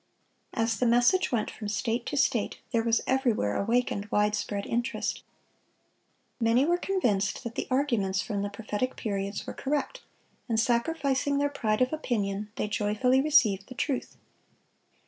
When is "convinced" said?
6.79-7.43